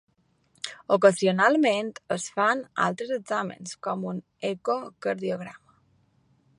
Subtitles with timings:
[0.95, 5.79] Ocasionalment es fan altres exàmens com un ecocardiograma.